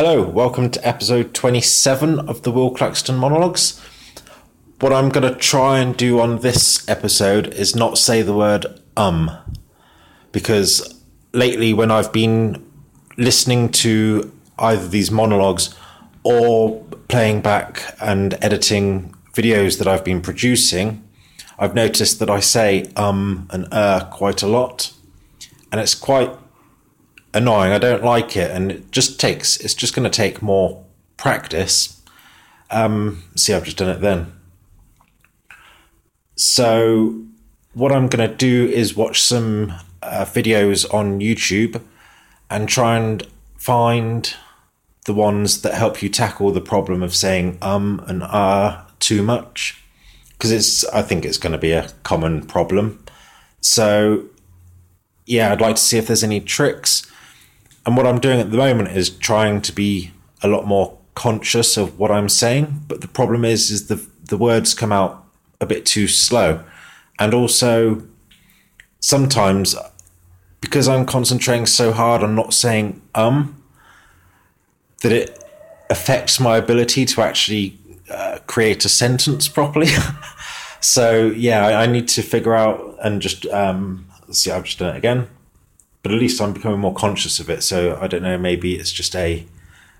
[0.00, 3.84] Hello, welcome to episode 27 of the Will Claxton Monologues.
[4.78, 8.64] What I'm going to try and do on this episode is not say the word
[8.96, 9.28] um,
[10.30, 12.64] because lately, when I've been
[13.16, 15.74] listening to either these monologues
[16.22, 21.02] or playing back and editing videos that I've been producing,
[21.58, 24.92] I've noticed that I say um and uh quite a lot,
[25.72, 26.30] and it's quite
[27.34, 27.72] annoying.
[27.72, 29.56] I don't like it, and it just takes.
[29.58, 30.84] It's just going to take more
[31.16, 32.00] practice.
[32.70, 34.32] Um, see, I've just done it then.
[36.36, 37.24] So,
[37.74, 39.72] what I'm going to do is watch some
[40.02, 41.82] uh, videos on YouTube
[42.50, 44.34] and try and find
[45.04, 49.22] the ones that help you tackle the problem of saying um and ah uh too
[49.22, 49.82] much
[50.32, 53.04] because it's I think it's going to be a common problem.
[53.60, 54.24] So
[55.26, 57.07] yeah, I'd like to see if there's any tricks.
[57.86, 61.76] And what I'm doing at the moment is trying to be a lot more conscious
[61.76, 65.24] of what I'm saying, but the problem is is the the words come out
[65.60, 66.62] a bit too slow.
[67.18, 68.02] And also
[69.00, 69.74] sometimes
[70.60, 73.62] because I'm concentrating so hard on not saying um
[75.02, 75.42] that it
[75.90, 77.78] affects my ability to actually
[78.10, 79.88] uh, create a sentence properly.
[80.80, 84.50] so yeah, I, I, need to figure out and just um, see.
[84.50, 85.28] I've just done it again,
[86.02, 87.62] but at least I'm becoming more conscious of it.
[87.62, 88.38] So I don't know.
[88.38, 89.46] Maybe it's just a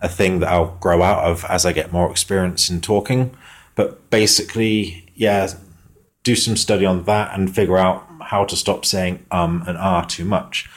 [0.00, 3.34] a thing that I'll grow out of as I get more experience in talking.
[3.74, 5.48] But basically, yeah,
[6.22, 10.02] do some study on that and figure out how to stop saying um and ah
[10.02, 10.68] too much.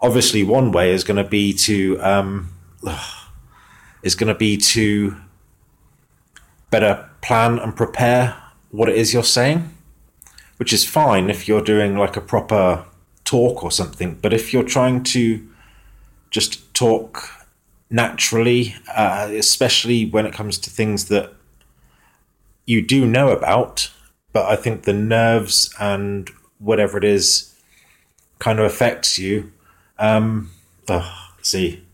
[0.00, 2.52] Obviously, one way is going to be to um,
[4.02, 5.16] is going to be to
[6.70, 8.36] better plan and prepare
[8.70, 9.74] what it is you're saying,
[10.58, 12.84] which is fine if you're doing like a proper
[13.28, 14.18] talk or something.
[14.22, 15.46] But if you're trying to
[16.30, 17.46] just talk
[17.90, 21.34] naturally, uh, especially when it comes to things that
[22.64, 23.90] you do know about,
[24.32, 27.54] but I think the nerves and whatever it is
[28.38, 29.52] kind of affects you.
[29.98, 30.50] Um,
[30.88, 31.84] oh, see,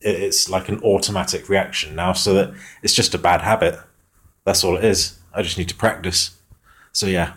[0.00, 3.78] it's like an automatic reaction now, so that it's just a bad habit.
[4.44, 5.18] That's all it is.
[5.32, 6.36] I just need to practice.
[6.92, 7.32] So yeah,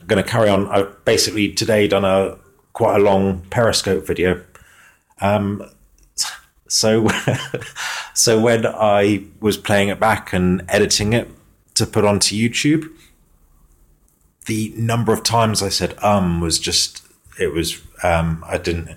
[0.00, 0.68] I'm going to carry on.
[0.68, 2.38] I've basically today done a
[2.80, 4.42] quite a long Periscope video.
[5.20, 5.70] Um,
[6.66, 7.08] so
[8.14, 11.28] so when I was playing it back and editing it
[11.74, 12.90] to put onto YouTube,
[14.46, 17.06] the number of times I said um was just
[17.38, 18.96] it was um I didn't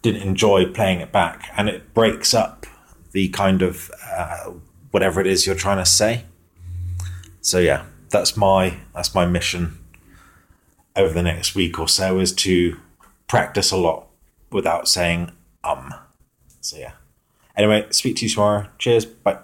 [0.00, 2.64] didn't enjoy playing it back, and it breaks up
[3.10, 4.52] the kind of uh,
[4.90, 6.24] whatever it is you're trying to say.
[7.42, 9.78] So yeah, that's my that's my mission
[10.96, 12.78] over the next week or so is to
[13.32, 14.08] practice a lot
[14.50, 15.32] without saying
[15.64, 15.94] um.
[16.60, 16.92] So yeah.
[17.56, 18.68] Anyway, speak to you tomorrow.
[18.76, 19.06] Cheers.
[19.06, 19.38] Bye.